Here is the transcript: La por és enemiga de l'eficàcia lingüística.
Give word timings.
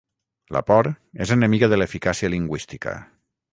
La 0.55 0.61
por 0.69 0.89
és 1.27 1.35
enemiga 1.37 1.71
de 1.75 1.81
l'eficàcia 1.81 2.33
lingüística. 2.37 2.99